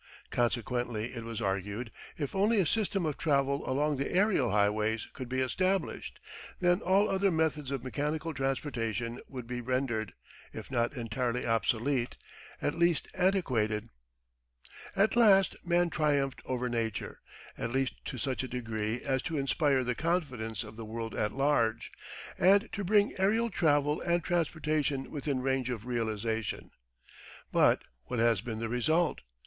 Consequently 0.31 1.13
it 1.13 1.23
was 1.23 1.41
argued, 1.41 1.91
if 2.17 2.33
only 2.33 2.59
a 2.59 2.65
system 2.65 3.05
of 3.05 3.19
travel 3.19 3.69
along 3.69 3.97
the 3.97 4.11
aerial 4.11 4.49
highways 4.49 5.07
could 5.13 5.29
be 5.29 5.41
established, 5.41 6.19
then 6.59 6.81
all 6.81 7.07
other 7.07 7.29
methods 7.29 7.69
of 7.69 7.83
mechanical 7.83 8.33
transportation 8.33 9.19
would 9.27 9.45
be 9.45 9.61
rendered, 9.61 10.13
if 10.53 10.71
not 10.71 10.93
entirely 10.95 11.45
obsolete, 11.45 12.17
at 12.63 12.73
least 12.73 13.09
antiquated. 13.13 13.89
At 14.95 15.15
last 15.15 15.55
man 15.63 15.91
triumphed 15.91 16.41
over 16.45 16.67
Nature 16.67 17.21
at 17.55 17.69
least 17.71 18.03
to 18.05 18.17
such 18.17 18.41
a 18.41 18.47
degree 18.47 19.01
as 19.03 19.21
to 19.21 19.37
inspire 19.37 19.83
the 19.83 19.93
confidence 19.93 20.63
of 20.63 20.77
the 20.77 20.83
world 20.85 21.13
at 21.13 21.31
large, 21.31 21.91
and 22.39 22.67
to 22.73 22.83
bring 22.83 23.13
aerial 23.19 23.51
travel 23.51 24.01
and 24.01 24.23
transportation 24.23 25.11
within 25.11 25.43
range 25.43 25.69
of 25.69 25.85
realisation. 25.85 26.71
But 27.51 27.83
what 28.05 28.17
has 28.17 28.41
been 28.41 28.57
the 28.57 28.67
result? 28.67 29.21